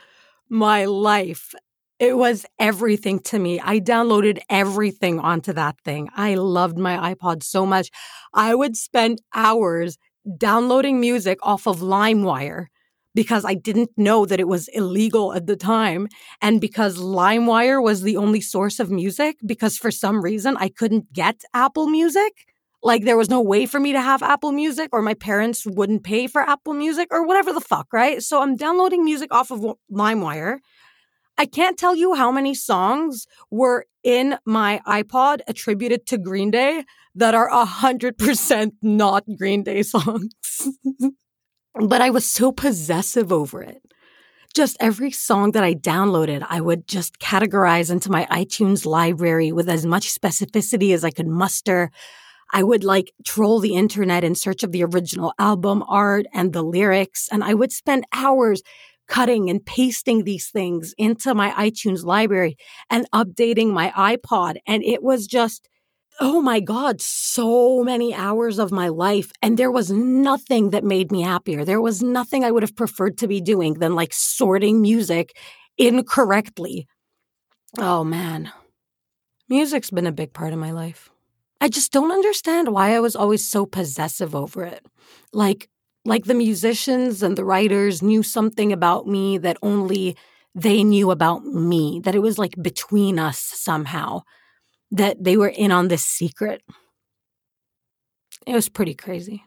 my 0.47 0.85
life. 0.85 1.53
It 2.01 2.17
was 2.17 2.47
everything 2.57 3.19
to 3.25 3.37
me. 3.37 3.59
I 3.59 3.79
downloaded 3.79 4.39
everything 4.49 5.19
onto 5.19 5.53
that 5.53 5.75
thing. 5.85 6.09
I 6.15 6.33
loved 6.33 6.79
my 6.79 7.13
iPod 7.13 7.43
so 7.43 7.63
much. 7.63 7.91
I 8.33 8.55
would 8.55 8.75
spend 8.75 9.21
hours 9.35 9.99
downloading 10.35 10.99
music 10.99 11.37
off 11.43 11.67
of 11.67 11.79
LimeWire 11.79 12.65
because 13.13 13.45
I 13.45 13.53
didn't 13.53 13.91
know 13.97 14.25
that 14.25 14.39
it 14.39 14.47
was 14.47 14.67
illegal 14.69 15.31
at 15.33 15.45
the 15.45 15.55
time. 15.55 16.07
And 16.41 16.59
because 16.59 16.97
LimeWire 16.97 17.83
was 17.83 18.01
the 18.01 18.17
only 18.17 18.41
source 18.41 18.79
of 18.79 18.89
music, 18.89 19.35
because 19.45 19.77
for 19.77 19.91
some 19.91 20.23
reason 20.23 20.57
I 20.57 20.69
couldn't 20.69 21.13
get 21.13 21.43
Apple 21.53 21.85
Music. 21.85 22.47
Like 22.81 23.03
there 23.03 23.17
was 23.17 23.29
no 23.29 23.41
way 23.41 23.67
for 23.67 23.79
me 23.79 23.91
to 23.91 24.01
have 24.01 24.23
Apple 24.23 24.53
Music, 24.53 24.89
or 24.91 25.03
my 25.03 25.13
parents 25.13 25.67
wouldn't 25.67 26.03
pay 26.03 26.25
for 26.25 26.41
Apple 26.41 26.73
Music, 26.73 27.09
or 27.11 27.27
whatever 27.27 27.53
the 27.53 27.61
fuck, 27.61 27.93
right? 27.93 28.23
So 28.23 28.41
I'm 28.41 28.55
downloading 28.55 29.05
music 29.05 29.31
off 29.31 29.51
of 29.51 29.63
LimeWire. 29.91 30.57
I 31.37 31.45
can't 31.45 31.77
tell 31.77 31.95
you 31.95 32.13
how 32.13 32.31
many 32.31 32.53
songs 32.53 33.25
were 33.49 33.85
in 34.03 34.37
my 34.45 34.81
iPod 34.85 35.39
attributed 35.47 36.05
to 36.07 36.17
Green 36.17 36.51
Day 36.51 36.83
that 37.15 37.33
are 37.33 37.49
100% 37.49 38.71
not 38.81 39.23
Green 39.37 39.63
Day 39.63 39.83
songs. 39.83 40.29
but 41.75 42.01
I 42.01 42.09
was 42.09 42.25
so 42.25 42.51
possessive 42.51 43.31
over 43.31 43.61
it. 43.61 43.81
Just 44.53 44.75
every 44.81 45.11
song 45.11 45.51
that 45.51 45.63
I 45.63 45.73
downloaded, 45.73 46.45
I 46.47 46.59
would 46.59 46.87
just 46.87 47.19
categorize 47.19 47.89
into 47.89 48.11
my 48.11 48.27
iTunes 48.29 48.85
library 48.85 49.51
with 49.53 49.69
as 49.69 49.85
much 49.85 50.13
specificity 50.13 50.93
as 50.93 51.05
I 51.05 51.09
could 51.09 51.27
muster. 51.27 51.89
I 52.51 52.63
would 52.63 52.83
like 52.83 53.13
troll 53.25 53.59
the 53.59 53.75
internet 53.75 54.25
in 54.25 54.35
search 54.35 54.63
of 54.63 54.73
the 54.73 54.83
original 54.83 55.33
album 55.39 55.83
art 55.87 56.25
and 56.33 56.51
the 56.51 56.63
lyrics. 56.63 57.29
And 57.31 57.45
I 57.45 57.53
would 57.53 57.71
spend 57.71 58.05
hours 58.11 58.61
cutting 59.11 59.49
and 59.49 59.65
pasting 59.65 60.23
these 60.23 60.47
things 60.49 60.95
into 60.97 61.35
my 61.35 61.51
iTunes 61.51 62.05
library 62.05 62.55
and 62.89 63.05
updating 63.13 63.69
my 63.69 63.91
iPod. 63.91 64.55
And 64.65 64.81
it 64.85 65.03
was 65.03 65.27
just, 65.27 65.67
oh 66.21 66.41
my 66.41 66.61
God, 66.61 67.01
so 67.01 67.83
many 67.83 68.15
hours 68.15 68.57
of 68.57 68.71
my 68.71 68.87
life. 68.87 69.29
And 69.41 69.57
there 69.57 69.69
was 69.69 69.91
nothing 69.91 70.69
that 70.69 70.85
made 70.85 71.11
me 71.11 71.23
happier. 71.23 71.65
There 71.65 71.81
was 71.81 72.01
nothing 72.01 72.45
I 72.45 72.51
would 72.51 72.63
have 72.63 72.75
preferred 72.75 73.17
to 73.17 73.27
be 73.27 73.41
doing 73.41 73.73
than 73.73 73.95
like 73.95 74.13
sorting 74.13 74.81
music 74.81 75.37
incorrectly. 75.77 76.87
Oh 77.77 78.05
man. 78.05 78.53
Music's 79.49 79.91
been 79.91 80.07
a 80.07 80.13
big 80.13 80.31
part 80.31 80.53
of 80.53 80.59
my 80.59 80.71
life. 80.71 81.09
I 81.59 81.67
just 81.67 81.91
don't 81.91 82.13
understand 82.13 82.69
why 82.69 82.95
I 82.95 83.01
was 83.01 83.17
always 83.17 83.45
so 83.45 83.65
possessive 83.65 84.33
over 84.33 84.63
it. 84.63 84.85
Like, 85.33 85.67
like 86.05 86.25
the 86.25 86.33
musicians 86.33 87.21
and 87.21 87.37
the 87.37 87.45
writers 87.45 88.01
knew 88.01 88.23
something 88.23 88.73
about 88.73 89.07
me 89.07 89.37
that 89.37 89.57
only 89.61 90.17
they 90.55 90.83
knew 90.83 91.11
about 91.11 91.45
me, 91.45 92.01
that 92.03 92.15
it 92.15 92.21
was 92.21 92.37
like 92.37 92.55
between 92.61 93.19
us 93.19 93.39
somehow, 93.39 94.21
that 94.91 95.23
they 95.23 95.37
were 95.37 95.47
in 95.49 95.71
on 95.71 95.87
this 95.87 96.03
secret. 96.03 96.61
It 98.45 98.53
was 98.53 98.69
pretty 98.69 98.93
crazy. 98.93 99.43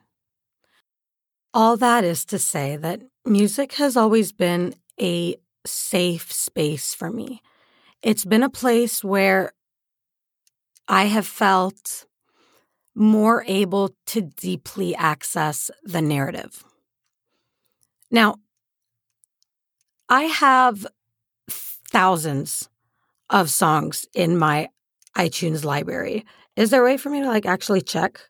All 1.52 1.76
that 1.76 2.04
is 2.04 2.24
to 2.26 2.38
say 2.38 2.76
that 2.76 3.02
music 3.24 3.74
has 3.74 3.96
always 3.96 4.32
been 4.32 4.74
a 5.00 5.36
safe 5.66 6.32
space 6.32 6.94
for 6.94 7.10
me. 7.10 7.42
It's 8.02 8.24
been 8.24 8.42
a 8.42 8.50
place 8.50 9.02
where 9.02 9.52
I 10.88 11.04
have 11.04 11.26
felt 11.26 12.06
more 12.94 13.44
able 13.46 13.94
to 14.06 14.20
deeply 14.20 14.94
access 14.94 15.70
the 15.82 16.00
narrative. 16.00 16.64
Now, 18.10 18.36
I 20.08 20.24
have 20.24 20.86
thousands 21.48 22.68
of 23.30 23.50
songs 23.50 24.06
in 24.14 24.36
my 24.36 24.68
iTunes 25.16 25.64
library. 25.64 26.24
Is 26.56 26.70
there 26.70 26.82
a 26.82 26.84
way 26.84 26.96
for 26.96 27.10
me 27.10 27.20
to 27.20 27.28
like 27.28 27.46
actually 27.46 27.80
check? 27.80 28.20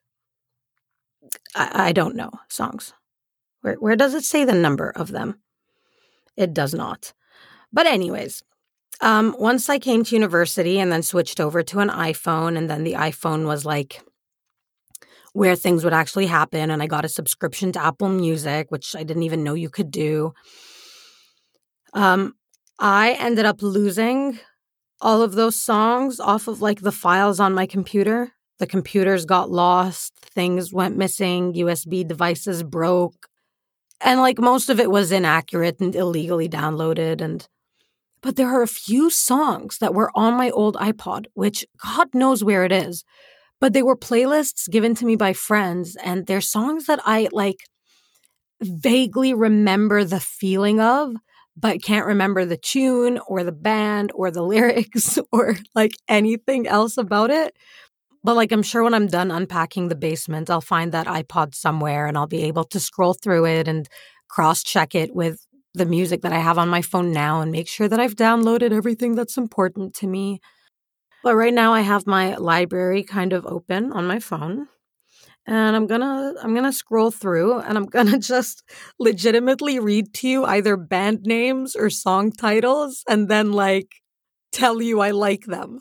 I, 1.55 1.89
I 1.89 1.93
don't 1.93 2.17
know 2.17 2.31
songs. 2.49 2.95
Where 3.61 3.75
where 3.75 3.97
does 3.97 4.15
it 4.15 4.25
say 4.25 4.45
the 4.45 4.55
number 4.55 4.91
of 4.91 5.11
them? 5.11 5.41
It 6.37 6.55
does 6.55 6.75
not. 6.75 7.13
But 7.73 7.87
anyways, 7.87 8.43
um, 9.01 9.35
once 9.39 9.69
I 9.69 9.79
came 9.79 10.05
to 10.05 10.15
university 10.15 10.79
and 10.79 10.93
then 10.93 11.03
switched 11.03 11.41
over 11.41 11.63
to 11.63 11.81
an 11.81 11.89
iPhone, 11.89 12.57
and 12.57 12.71
then 12.71 12.85
the 12.85 12.95
iPhone 12.95 13.47
was 13.47 13.65
like 13.65 14.03
where 15.35 15.57
things 15.57 15.85
would 15.85 15.93
actually 15.93 16.27
happen. 16.27 16.71
And 16.71 16.81
I 16.81 16.87
got 16.87 17.05
a 17.05 17.09
subscription 17.09 17.73
to 17.73 17.85
Apple 17.85 18.09
Music, 18.09 18.71
which 18.71 18.97
I 18.97 19.03
didn't 19.03 19.25
even 19.25 19.43
know 19.43 19.55
you 19.55 19.69
could 19.69 19.91
do. 19.91 20.33
Um, 21.93 22.35
I 22.79 23.13
ended 23.19 23.45
up 23.45 23.61
losing 23.61 24.39
all 25.01 25.23
of 25.23 25.33
those 25.33 25.57
songs 25.57 26.21
off 26.21 26.47
of 26.47 26.63
like 26.63 26.81
the 26.81 26.93
files 26.93 27.41
on 27.41 27.53
my 27.53 27.67
computer. 27.67 28.33
The 28.59 28.67
computers 28.69 29.25
got 29.25 29.51
lost, 29.51 30.15
things 30.21 30.73
went 30.73 30.97
missing, 30.97 31.53
USB 31.55 32.07
devices 32.07 32.63
broke. 32.63 33.27
And 34.01 34.21
like 34.21 34.39
most 34.39 34.71
of 34.71 34.79
it 34.79 34.91
was 34.91 35.11
inaccurate 35.11 35.81
and 35.81 35.97
illegally 35.97 36.49
downloaded. 36.49 37.21
And 37.21 37.47
but 38.23 38.37
there 38.37 38.49
are 38.49 38.63
a 38.63 38.69
few 38.69 39.11
songs 39.11 39.79
that 39.79 39.95
were 39.95 40.13
on 40.15 40.35
my 40.35 40.51
old 40.51 40.77
iPod, 40.77 41.27
which 41.35 41.67
God 41.85 42.15
knows 42.15 42.45
where 42.45 42.65
it 42.65 42.71
is. 42.71 43.05
But 43.61 43.73
they 43.73 43.83
were 43.83 43.97
playlists 43.97 44.71
given 44.71 44.95
to 44.97 45.07
me 45.07 45.17
by 45.17 45.33
friends, 45.33 45.97
and 45.97 46.27
they're 46.27 46.41
songs 46.41 46.87
that 46.87 47.01
I 47.05 47.29
like 47.33 47.59
vaguely 48.63 49.35
remember 49.35 50.05
the 50.05 50.21
feeling 50.21 50.81
of, 50.81 51.15
but 51.57 51.83
can't 51.83 52.07
remember 52.07 52.45
the 52.45 52.57
tune 52.57 53.19
or 53.29 53.45
the 53.45 53.53
band 53.53 54.11
or 54.15 54.31
the 54.31 54.43
lyrics 54.53 55.19
or 55.33 55.57
like 55.75 55.93
anything 56.09 56.67
else 56.67 56.97
about 56.97 57.31
it. 57.31 57.55
But 58.25 58.37
like, 58.37 58.53
I'm 58.53 58.63
sure 58.63 58.83
when 58.83 58.95
I'm 58.95 59.07
done 59.07 59.31
unpacking 59.31 59.89
the 59.89 59.97
basement, 59.97 60.51
I'll 60.51 60.61
find 60.61 60.93
that 60.93 61.07
iPod 61.07 61.55
somewhere 61.55 62.07
and 62.07 62.17
I'll 62.19 62.27
be 62.27 62.43
able 62.45 62.65
to 62.65 62.81
scroll 62.81 63.15
through 63.15 63.47
it 63.47 63.69
and 63.69 63.89
cross 64.29 64.63
check 64.63 64.95
it 64.95 65.15
with 65.15 65.47
the 65.75 65.87
music 65.87 66.23
that 66.23 66.33
I 66.33 66.39
have 66.39 66.59
on 66.59 66.69
my 66.69 66.83
phone 66.83 67.13
now 67.13 67.41
and 67.41 67.53
make 67.53 67.69
sure 67.69 67.89
that 67.89 68.01
I've 68.01 68.17
downloaded 68.17 68.73
everything 68.73 69.15
that's 69.15 69.37
important 69.37 69.95
to 69.97 70.07
me. 70.07 70.41
But 71.25 71.37
right 71.37 71.55
now 71.55 71.75
I 71.75 71.81
have 71.81 72.07
my 72.07 72.37
library 72.37 73.03
kind 73.03 73.33
of 73.33 73.47
open 73.47 73.93
on 73.93 74.07
my 74.07 74.21
phone. 74.21 74.69
And 75.47 75.77
I'm 75.77 75.89
going 75.89 76.03
to 76.03 76.37
I'm 76.43 76.53
going 76.55 76.71
to 76.71 76.73
scroll 76.73 77.11
through 77.11 77.61
and 77.61 77.77
I'm 77.77 77.87
going 77.97 78.09
to 78.09 78.19
just 78.19 78.63
legitimately 79.01 79.81
read 79.81 80.15
to 80.15 80.29
you 80.29 80.45
either 80.45 80.77
band 80.77 81.23
names 81.25 81.75
or 81.75 81.91
song 81.91 82.31
titles 82.33 83.03
and 83.09 83.29
then 83.29 83.53
like 83.53 83.89
tell 84.53 84.81
you 84.81 85.01
I 85.01 85.11
like 85.11 85.47
them. 85.47 85.81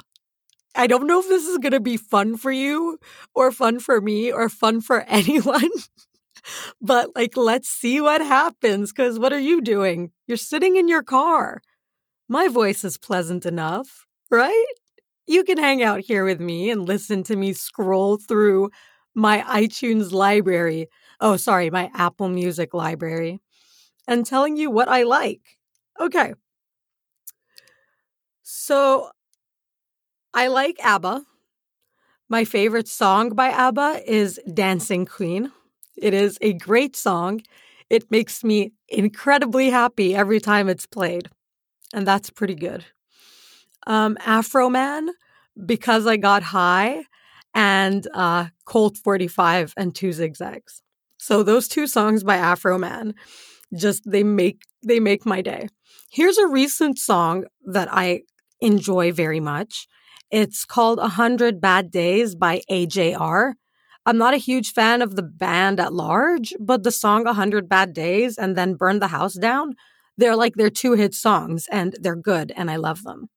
I 0.75 0.87
don't 0.87 1.07
know 1.07 1.19
if 1.19 1.27
this 1.27 1.45
is 1.45 1.59
going 1.59 1.73
to 1.73 1.79
be 1.79 1.97
fun 1.97 2.37
for 2.37 2.51
you 2.51 2.97
or 3.35 3.51
fun 3.51 3.79
for 3.79 4.01
me 4.01 4.31
or 4.31 4.49
fun 4.49 4.81
for 4.81 5.01
anyone 5.07 5.69
but 6.81 7.15
like, 7.15 7.37
let's 7.37 7.69
see 7.69 8.01
what 8.01 8.21
happens. 8.21 8.91
Cause 8.91 9.19
what 9.19 9.33
are 9.33 9.39
you 9.39 9.61
doing? 9.61 10.11
You're 10.27 10.37
sitting 10.37 10.75
in 10.75 10.87
your 10.87 11.03
car. 11.03 11.61
My 12.27 12.47
voice 12.47 12.83
is 12.83 12.97
pleasant 12.97 13.45
enough, 13.45 14.05
right? 14.31 14.65
You 15.25 15.43
can 15.43 15.57
hang 15.57 15.81
out 15.81 16.01
here 16.01 16.25
with 16.25 16.39
me 16.39 16.69
and 16.69 16.87
listen 16.87 17.23
to 17.23 17.35
me 17.35 17.53
scroll 17.53 18.17
through 18.17 18.69
my 19.15 19.41
iTunes 19.41 20.11
library. 20.11 20.87
Oh, 21.19 21.37
sorry, 21.37 21.69
my 21.69 21.89
Apple 21.93 22.29
Music 22.29 22.73
library 22.73 23.39
and 24.07 24.25
telling 24.25 24.57
you 24.57 24.69
what 24.69 24.89
I 24.89 25.03
like. 25.03 25.41
Okay. 25.99 26.33
So 28.43 29.09
I 30.33 30.47
like 30.47 30.77
ABBA. 30.83 31.23
My 32.29 32.45
favorite 32.45 32.87
song 32.87 33.29
by 33.29 33.49
ABBA 33.49 34.01
is 34.11 34.39
Dancing 34.53 35.05
Queen. 35.05 35.51
It 35.95 36.13
is 36.13 36.37
a 36.41 36.53
great 36.53 36.95
song. 36.95 37.41
It 37.89 38.09
makes 38.09 38.43
me 38.43 38.73
incredibly 38.89 39.69
happy 39.69 40.15
every 40.15 40.39
time 40.39 40.67
it's 40.67 40.87
played. 40.87 41.29
And 41.93 42.07
that's 42.07 42.29
pretty 42.29 42.55
good. 42.55 42.85
Um, 43.87 44.17
Afroman, 44.21 45.09
Because 45.65 46.07
I 46.07 46.17
Got 46.17 46.43
High, 46.43 47.03
and 47.53 48.07
uh, 48.13 48.47
Colt 48.65 48.97
45 48.97 49.73
and 49.77 49.93
Two 49.93 50.11
Zigzags. 50.11 50.81
So 51.17 51.43
those 51.43 51.67
two 51.67 51.87
songs 51.87 52.23
by 52.23 52.37
Afroman 52.37 53.13
just 53.75 54.09
they 54.09 54.23
make 54.23 54.61
they 54.85 54.99
make 54.99 55.25
my 55.25 55.41
day. 55.41 55.69
Here's 56.11 56.37
a 56.37 56.47
recent 56.47 56.99
song 56.99 57.45
that 57.65 57.87
I 57.91 58.23
enjoy 58.61 59.11
very 59.11 59.39
much. 59.39 59.87
It's 60.31 60.65
called 60.65 60.99
A 60.99 61.09
Hundred 61.09 61.61
Bad 61.61 61.91
Days 61.91 62.35
by 62.35 62.61
AJR. 62.69 63.53
I'm 64.05 64.17
not 64.17 64.33
a 64.33 64.37
huge 64.37 64.73
fan 64.73 65.01
of 65.01 65.15
the 65.15 65.23
band 65.23 65.79
at 65.79 65.93
large, 65.93 66.53
but 66.59 66.83
the 66.83 66.91
song 66.91 67.23
100 67.23 67.69
Bad 67.69 67.93
Days 67.93 68.37
and 68.37 68.57
then 68.57 68.75
Burn 68.75 68.99
the 68.99 69.07
House 69.07 69.35
Down, 69.35 69.75
they're 70.17 70.35
like 70.35 70.55
they're 70.55 70.69
two 70.69 70.93
hit 70.93 71.13
songs 71.13 71.67
and 71.71 71.95
they're 72.01 72.15
good 72.15 72.51
and 72.55 72.69
I 72.69 72.75
love 72.75 73.03
them. 73.03 73.29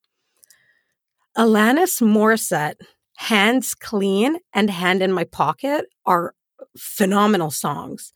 Alanis 1.37 2.00
Morissette, 2.00 2.76
Hands 3.16 3.75
Clean 3.75 4.37
and 4.55 4.71
Hand 4.71 5.02
in 5.02 5.12
My 5.12 5.25
Pocket 5.25 5.87
are 6.07 6.35
phenomenal 6.78 7.50
songs. 7.50 8.12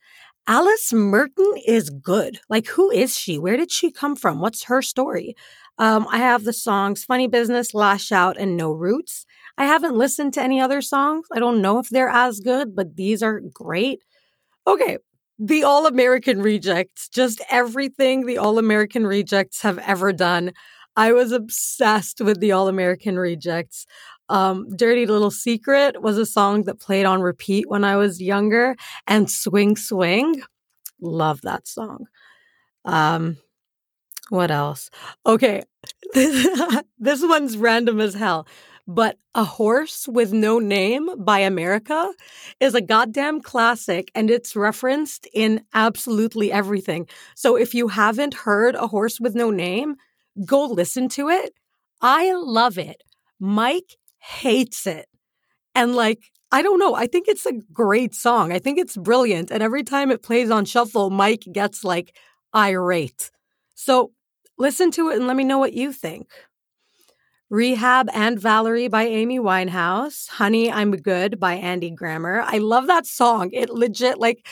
Alice 0.47 0.91
Merton 0.91 1.53
is 1.67 1.89
good. 1.89 2.39
Like, 2.49 2.67
who 2.67 2.89
is 2.89 3.17
she? 3.17 3.37
Where 3.37 3.57
did 3.57 3.71
she 3.71 3.91
come 3.91 4.15
from? 4.15 4.39
What's 4.39 4.63
her 4.63 4.81
story? 4.81 5.35
Um, 5.77 6.07
I 6.09 6.17
have 6.17 6.43
the 6.43 6.53
songs 6.53 7.03
Funny 7.03 7.27
Business, 7.27 7.73
Lash 7.73 8.11
Out, 8.11 8.37
and 8.37 8.57
No 8.57 8.71
Roots. 8.71 9.25
I 9.57 9.65
haven't 9.65 9.95
listened 9.95 10.33
to 10.33 10.41
any 10.41 10.59
other 10.59 10.81
songs. 10.81 11.27
I 11.31 11.39
don't 11.39 11.61
know 11.61 11.77
if 11.77 11.89
they're 11.89 12.09
as 12.09 12.39
good, 12.39 12.75
but 12.75 12.95
these 12.95 13.21
are 13.21 13.39
great. 13.53 13.99
Okay, 14.65 14.97
the 15.37 15.63
All 15.63 15.85
American 15.85 16.41
Rejects, 16.41 17.07
just 17.09 17.41
everything 17.49 18.25
the 18.25 18.37
All 18.39 18.57
American 18.57 19.05
Rejects 19.05 19.61
have 19.61 19.77
ever 19.79 20.11
done. 20.11 20.53
I 20.95 21.13
was 21.13 21.31
obsessed 21.31 22.21
with 22.21 22.39
the 22.39 22.51
All 22.51 22.67
American 22.67 23.17
Rejects. 23.17 23.85
Um, 24.29 24.67
Dirty 24.75 25.05
Little 25.05 25.31
Secret 25.31 26.01
was 26.01 26.17
a 26.17 26.25
song 26.25 26.63
that 26.63 26.79
played 26.79 27.05
on 27.05 27.21
repeat 27.21 27.69
when 27.69 27.83
I 27.83 27.97
was 27.97 28.21
younger, 28.21 28.75
and 29.07 29.29
Swing 29.29 29.75
Swing, 29.75 30.41
love 31.01 31.41
that 31.41 31.67
song. 31.67 32.05
Um, 32.85 33.37
what 34.29 34.51
else? 34.51 34.89
Okay, 35.25 35.63
this 36.13 37.21
one's 37.23 37.57
random 37.57 37.99
as 37.99 38.13
hell. 38.13 38.47
But 38.87 39.17
A 39.35 39.43
Horse 39.43 40.07
with 40.07 40.33
No 40.33 40.59
Name 40.59 41.09
by 41.17 41.39
America 41.39 42.11
is 42.59 42.73
a 42.73 42.81
goddamn 42.81 43.41
classic 43.41 44.11
and 44.15 44.29
it's 44.29 44.55
referenced 44.55 45.27
in 45.33 45.63
absolutely 45.73 46.51
everything. 46.51 47.07
So 47.35 47.55
if 47.55 47.73
you 47.73 47.89
haven't 47.89 48.33
heard 48.33 48.75
A 48.75 48.87
Horse 48.87 49.19
with 49.19 49.35
No 49.35 49.51
Name, 49.51 49.95
go 50.45 50.65
listen 50.65 51.09
to 51.09 51.29
it. 51.29 51.53
I 52.01 52.33
love 52.33 52.77
it. 52.77 53.03
Mike 53.39 53.97
hates 54.19 54.87
it. 54.87 55.07
And 55.75 55.95
like, 55.95 56.31
I 56.51 56.61
don't 56.61 56.79
know. 56.79 56.95
I 56.95 57.07
think 57.07 57.27
it's 57.27 57.45
a 57.45 57.53
great 57.71 58.13
song. 58.13 58.51
I 58.51 58.59
think 58.59 58.77
it's 58.77 58.97
brilliant. 58.97 59.51
And 59.51 59.63
every 59.63 59.83
time 59.83 60.11
it 60.11 60.21
plays 60.23 60.51
on 60.51 60.65
shuffle, 60.65 61.09
Mike 61.09 61.45
gets 61.51 61.83
like 61.83 62.15
irate. 62.53 63.31
So 63.75 64.11
listen 64.57 64.91
to 64.91 65.09
it 65.09 65.17
and 65.17 65.27
let 65.27 65.35
me 65.37 65.43
know 65.43 65.59
what 65.59 65.73
you 65.73 65.93
think. 65.93 66.29
Rehab 67.49 68.09
and 68.13 68.39
Valerie 68.39 68.87
by 68.87 69.03
Amy 69.03 69.39
Winehouse. 69.39 70.29
Honey, 70.29 70.71
I'm 70.71 70.91
Good 70.91 71.39
by 71.39 71.55
Andy 71.55 71.91
Grammer. 71.91 72.41
I 72.45 72.59
love 72.59 72.87
that 72.87 73.05
song. 73.05 73.49
It 73.51 73.69
legit, 73.69 74.19
like, 74.19 74.47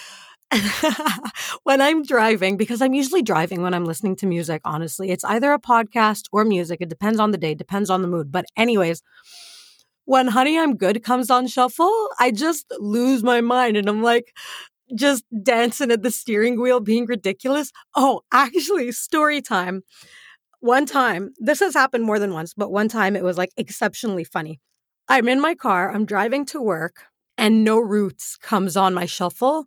when 1.64 1.82
I'm 1.82 2.04
driving, 2.04 2.58
because 2.58 2.82
I'm 2.82 2.94
usually 2.94 3.22
driving 3.22 3.62
when 3.62 3.74
I'm 3.74 3.86
listening 3.86 4.16
to 4.18 4.28
music, 4.28 4.62
honestly, 4.66 5.12
it's 5.12 5.24
either 5.24 5.54
a 5.54 5.60
podcast 5.60 6.24
or 6.32 6.44
music. 6.46 6.80
It 6.82 6.90
depends 6.90 7.20
on 7.20 7.32
the 7.32 7.38
day, 7.38 7.54
depends 7.54 7.90
on 7.90 8.02
the 8.02 8.08
mood. 8.08 8.32
But, 8.32 8.46
anyways, 8.58 9.02
when 10.06 10.28
Honey, 10.28 10.58
I'm 10.58 10.76
Good 10.76 11.04
comes 11.04 11.30
on 11.30 11.48
shuffle, 11.48 12.10
I 12.20 12.32
just 12.32 12.66
lose 12.80 13.24
my 13.24 13.42
mind 13.42 13.78
and 13.78 13.88
I'm 13.88 14.02
like, 14.02 14.36
just 14.96 15.24
dancing 15.44 15.92
at 15.92 16.02
the 16.02 16.12
steering 16.12 16.60
wheel, 16.60 16.80
being 16.80 17.06
ridiculous. 17.06 17.72
Oh, 17.96 18.22
actually, 18.32 18.92
story 18.92 19.42
time 19.42 19.84
one 20.62 20.86
time, 20.86 21.34
this 21.40 21.60
has 21.62 21.74
happened 21.74 22.04
more 22.04 22.20
than 22.20 22.34
once, 22.34 22.54
but 22.54 22.72
one 22.72 22.90
time 22.90 23.16
it 23.16 23.24
was 23.24 23.38
like 23.38 23.52
exceptionally 23.58 24.24
funny. 24.24 24.60
I'm 25.08 25.28
in 25.30 25.42
my 25.42 25.56
car, 25.56 25.92
I'm 25.92 26.06
driving 26.06 26.46
to 26.48 26.62
work, 26.62 27.06
and 27.40 27.64
No 27.64 27.80
Roots 27.80 28.36
comes 28.36 28.76
on 28.76 28.94
my 28.94 29.06
shuffle. 29.06 29.66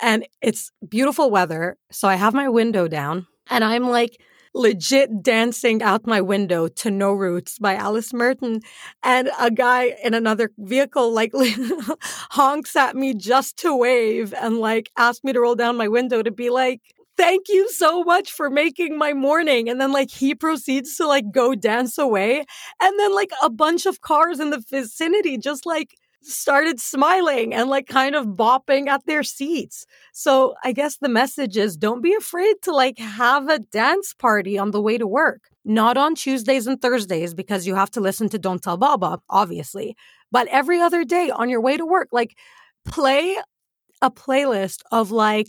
And 0.00 0.26
it's 0.42 0.70
beautiful 0.86 1.30
weather. 1.30 1.78
So 1.90 2.06
I 2.06 2.16
have 2.16 2.34
my 2.34 2.48
window 2.50 2.86
down 2.86 3.26
and 3.48 3.64
I'm 3.64 3.88
like 3.88 4.20
legit 4.54 5.22
dancing 5.22 5.82
out 5.82 6.06
my 6.06 6.20
window 6.20 6.68
to 6.68 6.90
No 6.90 7.12
Roots 7.12 7.58
by 7.58 7.74
Alice 7.76 8.12
Merton. 8.12 8.60
And 9.02 9.30
a 9.40 9.50
guy 9.50 9.96
in 10.04 10.12
another 10.12 10.50
vehicle 10.58 11.12
like 11.12 11.32
honks 12.30 12.76
at 12.76 12.94
me 12.94 13.14
just 13.14 13.56
to 13.60 13.74
wave 13.74 14.34
and 14.34 14.58
like 14.58 14.90
ask 14.98 15.24
me 15.24 15.32
to 15.32 15.40
roll 15.40 15.54
down 15.54 15.78
my 15.78 15.88
window 15.88 16.22
to 16.22 16.30
be 16.30 16.50
like, 16.50 16.82
thank 17.16 17.48
you 17.48 17.70
so 17.70 18.04
much 18.04 18.30
for 18.32 18.50
making 18.50 18.98
my 18.98 19.14
morning. 19.14 19.70
And 19.70 19.80
then 19.80 19.92
like 19.92 20.10
he 20.10 20.34
proceeds 20.34 20.96
to 20.96 21.06
like 21.06 21.32
go 21.32 21.54
dance 21.54 21.96
away. 21.96 22.44
And 22.82 22.98
then 22.98 23.14
like 23.14 23.30
a 23.42 23.48
bunch 23.48 23.86
of 23.86 24.02
cars 24.02 24.40
in 24.40 24.50
the 24.50 24.62
vicinity 24.70 25.38
just 25.38 25.64
like 25.64 25.94
started 26.26 26.80
smiling 26.80 27.54
and 27.54 27.68
like 27.68 27.86
kind 27.86 28.14
of 28.14 28.26
bopping 28.26 28.88
at 28.88 29.04
their 29.06 29.22
seats. 29.22 29.86
So 30.12 30.54
I 30.64 30.72
guess 30.72 30.96
the 30.96 31.08
message 31.08 31.56
is 31.56 31.76
don't 31.76 32.02
be 32.02 32.14
afraid 32.14 32.56
to 32.62 32.72
like 32.72 32.98
have 32.98 33.48
a 33.48 33.58
dance 33.58 34.14
party 34.14 34.58
on 34.58 34.70
the 34.70 34.80
way 34.80 34.98
to 34.98 35.06
work. 35.06 35.42
Not 35.64 35.96
on 35.96 36.14
Tuesdays 36.14 36.66
and 36.66 36.80
Thursdays 36.80 37.34
because 37.34 37.66
you 37.66 37.74
have 37.74 37.90
to 37.92 38.00
listen 38.00 38.28
to 38.30 38.38
Don't 38.38 38.62
Tell 38.62 38.76
Baba, 38.76 39.20
obviously, 39.30 39.96
but 40.30 40.46
every 40.48 40.80
other 40.80 41.04
day 41.04 41.30
on 41.30 41.48
your 41.48 41.60
way 41.60 41.76
to 41.76 41.86
work, 41.86 42.08
like 42.12 42.36
play 42.84 43.36
a 44.02 44.10
playlist 44.10 44.82
of 44.92 45.10
like 45.10 45.48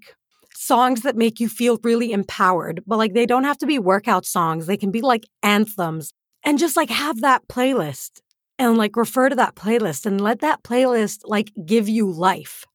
songs 0.53 1.01
that 1.01 1.17
make 1.17 1.39
you 1.39 1.50
feel 1.50 1.77
really 1.84 2.13
empowered, 2.13 2.82
but 2.88 2.98
like 2.98 3.13
they 3.13 3.25
don't 3.25 3.44
have 3.44 3.58
to 3.58 3.65
be 3.65 3.77
workout 3.77 4.25
songs. 4.25 4.65
They 4.65 4.77
can 4.77 4.91
be 4.91 5.01
like 5.01 5.25
anthems 5.44 6.13
and 6.44 6.58
just 6.58 6.77
like 6.77 6.89
have 6.89 7.22
that 7.22 7.48
playlist 7.48 8.22
and 8.58 8.78
like 8.78 8.96
refer 8.96 9.30
to 9.30 9.36
that 9.36 9.56
playlist 9.56 10.06
and 10.06 10.22
let 10.22 10.40
that 10.40 10.64
playlist 10.64 11.22
like 11.26 11.52
give 11.66 11.90
you 11.90 12.10
life. 12.10 12.66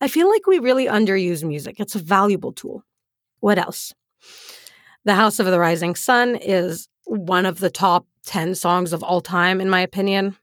I 0.00 0.08
feel 0.08 0.28
like 0.28 0.46
we 0.46 0.58
really 0.58 0.86
underuse 0.86 1.44
music. 1.44 1.76
It's 1.78 1.94
a 1.94 2.00
valuable 2.00 2.52
tool. 2.52 2.84
What 3.40 3.58
else? 3.58 3.94
The 5.04 5.14
House 5.14 5.38
of 5.38 5.46
the 5.46 5.58
Rising 5.58 5.94
Sun 5.94 6.36
is 6.36 6.88
one 7.06 7.46
of 7.46 7.60
the 7.60 7.70
top 7.70 8.06
10 8.26 8.54
songs 8.54 8.92
of 8.92 9.02
all 9.02 9.20
time, 9.20 9.60
in 9.60 9.68
my 9.68 9.80
opinion. 9.80 10.36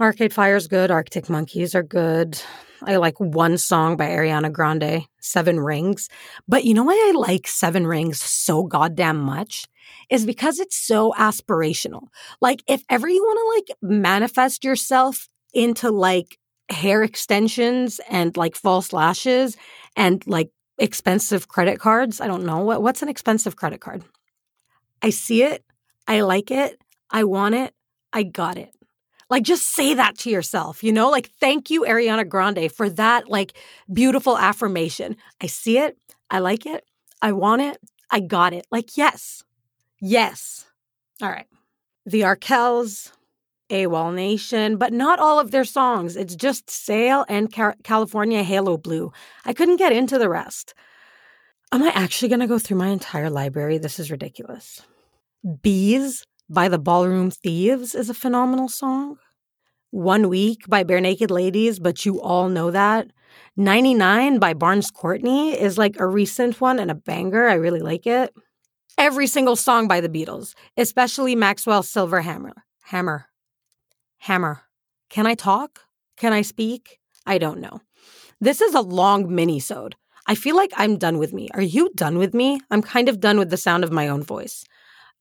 Arcade 0.00 0.32
Fire 0.32 0.56
is 0.56 0.66
good. 0.66 0.90
Arctic 0.90 1.28
Monkeys 1.28 1.74
are 1.74 1.82
good. 1.82 2.40
I 2.82 2.96
like 2.96 3.18
one 3.18 3.58
song 3.58 3.96
by 3.96 4.08
Ariana 4.08 4.52
Grande, 4.52 5.06
Seven 5.20 5.60
Rings. 5.60 6.08
But 6.48 6.64
you 6.64 6.74
know 6.74 6.84
why 6.84 6.94
I 6.94 7.16
like 7.16 7.46
Seven 7.46 7.86
Rings 7.86 8.22
so 8.22 8.62
goddamn 8.62 9.18
much? 9.18 9.66
Is 10.08 10.26
because 10.26 10.60
it's 10.60 10.76
so 10.76 11.12
aspirational. 11.18 12.08
Like, 12.40 12.62
if 12.66 12.84
ever 12.88 13.08
you 13.08 13.22
want 13.22 13.38
to 13.38 13.74
like 13.74 13.78
manifest 14.00 14.64
yourself 14.64 15.28
into 15.52 15.90
like 15.90 16.38
hair 16.68 17.02
extensions 17.02 18.00
and 18.08 18.36
like 18.36 18.54
false 18.54 18.92
lashes 18.92 19.56
and 19.96 20.24
like 20.26 20.50
expensive 20.78 21.48
credit 21.48 21.80
cards, 21.80 22.20
I 22.20 22.26
don't 22.26 22.44
know. 22.44 22.60
What, 22.60 22.82
what's 22.82 23.02
an 23.02 23.08
expensive 23.08 23.56
credit 23.56 23.80
card? 23.80 24.04
I 25.02 25.10
see 25.10 25.42
it. 25.42 25.64
I 26.06 26.20
like 26.22 26.50
it. 26.50 26.80
I 27.10 27.24
want 27.24 27.54
it. 27.54 27.74
I 28.12 28.22
got 28.22 28.58
it. 28.58 28.74
Like 29.30 29.44
just 29.44 29.68
say 29.68 29.94
that 29.94 30.18
to 30.18 30.30
yourself, 30.30 30.82
you 30.82 30.92
know? 30.92 31.08
Like 31.08 31.30
thank 31.40 31.70
you 31.70 31.84
Ariana 31.84 32.28
Grande 32.28 32.70
for 32.70 32.90
that 32.90 33.28
like 33.28 33.54
beautiful 33.92 34.36
affirmation. 34.36 35.16
I 35.40 35.46
see 35.46 35.78
it. 35.78 35.96
I 36.30 36.40
like 36.40 36.66
it. 36.66 36.84
I 37.22 37.32
want 37.32 37.62
it. 37.62 37.78
I 38.10 38.20
got 38.20 38.52
it. 38.52 38.66
Like 38.70 38.96
yes. 38.96 39.44
Yes. 40.00 40.66
All 41.22 41.28
right. 41.28 41.46
The 42.06 42.22
Arkells, 42.22 43.12
AWOL 43.70 44.14
Nation, 44.14 44.76
but 44.76 44.92
not 44.92 45.18
all 45.20 45.38
of 45.38 45.50
their 45.50 45.64
songs. 45.64 46.16
It's 46.16 46.34
just 46.34 46.68
Sail 46.68 47.24
and 47.28 47.52
California 47.52 48.42
Halo 48.42 48.76
Blue. 48.76 49.12
I 49.44 49.52
couldn't 49.52 49.76
get 49.76 49.92
into 49.92 50.18
the 50.18 50.28
rest. 50.28 50.74
Am 51.72 51.82
I 51.82 51.90
actually 51.90 52.28
going 52.28 52.40
to 52.40 52.48
go 52.48 52.58
through 52.58 52.78
my 52.78 52.88
entire 52.88 53.30
library? 53.30 53.78
This 53.78 54.00
is 54.00 54.10
ridiculous. 54.10 54.82
Bees 55.62 56.24
by 56.50 56.68
the 56.68 56.78
Ballroom 56.78 57.30
Thieves 57.30 57.94
is 57.94 58.10
a 58.10 58.14
phenomenal 58.14 58.68
song. 58.68 59.18
One 59.92 60.28
Week 60.28 60.64
by 60.68 60.82
Barenaked 60.82 61.30
Ladies, 61.30 61.78
but 61.78 62.04
you 62.04 62.20
all 62.20 62.48
know 62.48 62.72
that. 62.72 63.06
99 63.56 64.40
by 64.40 64.54
Barns 64.54 64.90
Courtney 64.90 65.52
is 65.52 65.78
like 65.78 65.98
a 66.00 66.06
recent 66.06 66.60
one 66.60 66.80
and 66.80 66.90
a 66.90 66.94
banger. 66.96 67.48
I 67.48 67.54
really 67.54 67.80
like 67.80 68.06
it. 68.06 68.34
Every 68.98 69.28
single 69.28 69.54
song 69.54 69.86
by 69.86 70.00
the 70.00 70.08
Beatles, 70.08 70.54
especially 70.76 71.36
Maxwell 71.36 71.84
Silver 71.84 72.20
Hammer. 72.20 72.54
Hammer. 72.82 73.26
Hammer. 74.18 74.62
Can 75.08 75.26
I 75.26 75.34
talk? 75.34 75.80
Can 76.16 76.32
I 76.32 76.42
speak? 76.42 76.98
I 77.26 77.38
don't 77.38 77.60
know. 77.60 77.80
This 78.40 78.60
is 78.60 78.74
a 78.74 78.80
long 78.80 79.32
mini-sode. 79.32 79.94
I 80.26 80.34
feel 80.34 80.56
like 80.56 80.72
I'm 80.76 80.98
done 80.98 81.18
with 81.18 81.32
me. 81.32 81.48
Are 81.54 81.62
you 81.62 81.90
done 81.94 82.18
with 82.18 82.34
me? 82.34 82.60
I'm 82.70 82.82
kind 82.82 83.08
of 83.08 83.20
done 83.20 83.38
with 83.38 83.50
the 83.50 83.56
sound 83.56 83.84
of 83.84 83.92
my 83.92 84.08
own 84.08 84.22
voice. 84.22 84.64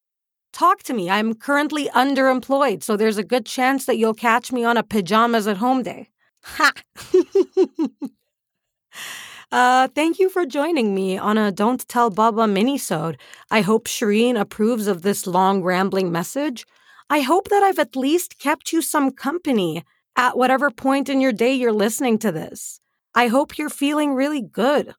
Talk 0.52 0.82
to 0.84 0.96
me. 0.96 1.12
I'm 1.12 1.36
currently 1.36 1.90
underemployed, 1.90 2.82
so 2.82 2.98
there's 2.98 3.20
a 3.20 3.24
good 3.24 3.46
chance 3.46 3.86
that 3.86 4.00
you'll 4.00 4.16
catch 4.16 4.52
me 4.52 4.64
on 4.64 4.78
a 4.78 4.84
pajamas 4.84 5.46
at 5.46 5.58
home 5.58 5.84
day. 5.84 6.10
Ha! 6.42 6.72
Uh, 9.52 9.88
thank 9.96 10.20
you 10.20 10.30
for 10.30 10.46
joining 10.46 10.94
me 10.94 11.18
on 11.18 11.38
a 11.38 11.52
Don't 11.52 11.88
Tell 11.88 12.12
Baba 12.12 12.44
minisode. 12.44 13.16
I 13.50 13.62
hope 13.62 13.88
Shireen 13.88 14.40
approves 14.40 14.86
of 14.86 15.02
this 15.02 15.26
long 15.26 15.64
rambling 15.64 16.12
message. 16.12 16.68
I 17.10 17.22
hope 17.22 17.48
that 17.50 17.64
I've 17.64 17.80
at 17.80 17.96
least 17.96 18.38
kept 18.38 18.72
you 18.72 18.84
some 18.84 19.10
company 19.10 19.84
at 20.16 20.38
whatever 20.38 20.70
point 20.70 21.10
in 21.10 21.20
your 21.20 21.32
day 21.32 21.54
you're 21.54 21.74
listening 21.74 22.20
to 22.20 22.32
this. 22.32 22.80
I 23.16 23.28
hope 23.28 23.58
you're 23.58 23.70
feeling 23.70 24.14
really 24.14 24.42
good. 24.42 24.94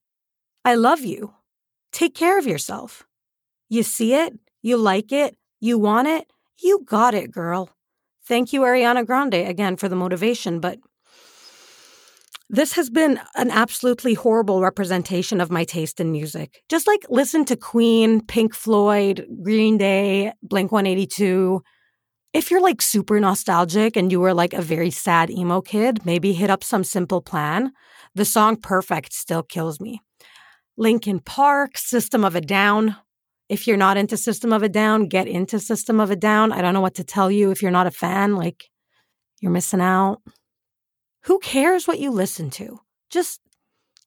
I 0.64 0.74
love 0.74 1.00
you. 1.02 1.34
Take 1.92 2.14
care 2.16 2.36
of 2.36 2.46
yourself. 2.46 3.06
You 3.68 3.84
see 3.84 4.14
it, 4.14 4.36
you 4.62 4.76
like 4.76 5.12
it, 5.12 5.36
you 5.60 5.78
want 5.78 6.08
it, 6.08 6.26
you 6.60 6.82
got 6.84 7.14
it, 7.14 7.30
girl. 7.30 7.70
Thank 8.24 8.52
you, 8.52 8.62
Ariana 8.62 9.06
Grande, 9.06 9.34
again 9.34 9.76
for 9.76 9.88
the 9.88 9.96
motivation, 9.96 10.58
but 10.58 10.80
this 12.52 12.72
has 12.72 12.90
been 12.90 13.20
an 13.36 13.50
absolutely 13.50 14.14
horrible 14.14 14.60
representation 14.60 15.40
of 15.40 15.52
my 15.52 15.62
taste 15.62 16.00
in 16.00 16.10
music. 16.10 16.62
Just 16.68 16.88
like 16.88 17.06
listen 17.08 17.44
to 17.44 17.56
Queen, 17.56 18.20
Pink 18.26 18.54
Floyd, 18.54 19.24
Green 19.42 19.78
Day, 19.78 20.32
Blink 20.42 20.72
182. 20.72 21.62
if 22.32 22.50
you're 22.50 22.60
like 22.60 22.82
super 22.82 23.18
nostalgic 23.20 23.96
and 23.96 24.10
you 24.10 24.20
were 24.20 24.34
like 24.34 24.52
a 24.52 24.62
very 24.62 24.90
sad 24.90 25.30
emo 25.30 25.60
kid, 25.60 26.04
maybe 26.04 26.32
hit 26.32 26.50
up 26.50 26.64
some 26.64 26.84
simple 26.84 27.20
plan. 27.20 27.72
The 28.16 28.24
song 28.24 28.56
Perfect 28.56 29.12
still 29.12 29.44
kills 29.44 29.80
me. 29.80 30.00
Linkin 30.76 31.20
Park, 31.20 31.78
System 31.78 32.24
of 32.24 32.34
a 32.34 32.40
Down. 32.40 32.96
If 33.48 33.66
you're 33.66 33.76
not 33.76 33.96
into 33.96 34.16
System 34.16 34.52
of 34.52 34.62
a 34.62 34.68
Down, 34.68 35.06
get 35.06 35.28
into 35.28 35.60
System 35.60 36.00
of 36.00 36.10
a 36.10 36.16
Down. 36.16 36.52
I 36.52 36.62
don't 36.62 36.74
know 36.74 36.80
what 36.80 36.94
to 36.96 37.04
tell 37.04 37.30
you 37.30 37.52
if 37.52 37.62
you're 37.62 37.70
not 37.70 37.86
a 37.86 37.92
fan, 37.92 38.34
like 38.34 38.70
you're 39.40 39.52
missing 39.52 39.80
out. 39.80 40.20
Who 41.24 41.38
cares 41.40 41.86
what 41.86 41.98
you 41.98 42.10
listen 42.10 42.50
to? 42.50 42.80
Just 43.10 43.40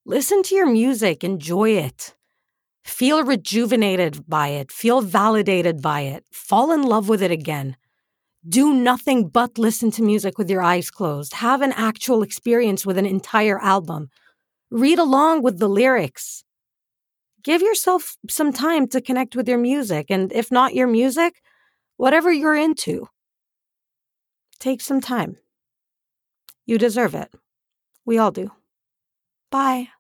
listen 0.06 0.43
to 0.43 0.56
your 0.56 0.65
music, 0.65 1.23
enjoy 1.23 1.71
it. 1.71 2.15
Feel 2.84 3.23
rejuvenated 3.23 4.28
by 4.28 4.49
it, 4.49 4.71
feel 4.71 5.02
validated 5.02 5.82
by 5.82 6.02
it, 6.02 6.26
fall 6.32 6.71
in 6.71 6.82
love 6.82 7.08
with 7.08 7.21
it 7.21 7.32
again. 7.32 7.78
Do 8.47 8.73
nothing 8.73 9.30
but 9.30 9.58
listen 9.58 9.89
to 9.91 10.04
music 10.04 10.38
with 10.38 10.49
your 10.49 10.62
eyes 10.62 10.91
closed. 10.91 11.34
Have 11.36 11.62
an 11.62 11.71
actual 11.73 12.23
experience 12.23 12.86
with 12.86 12.97
an 12.97 13.06
entire 13.06 13.60
album. 13.60 14.10
Read 14.69 14.99
along 14.99 15.43
with 15.43 15.60
the 15.60 15.69
lyrics. 15.69 16.43
Give 17.41 17.62
yourself 17.62 18.17
some 18.30 18.52
time 18.52 18.88
to 18.88 18.99
connect 18.99 19.36
with 19.36 19.47
your 19.47 19.58
music. 19.58 20.08
And 20.10 20.32
if 20.34 20.52
not 20.52 20.76
your 20.76 20.88
music, 20.88 21.41
whatever 21.95 22.34
you're 22.34 22.56
into, 22.56 23.08
take 24.60 24.82
some 24.82 24.99
time. 24.99 25.38
You 26.65 26.78
deserve 26.78 27.15
it. 27.15 27.34
We 28.06 28.17
all 28.17 28.32
do. 28.32 28.52
Bye. 29.52 29.92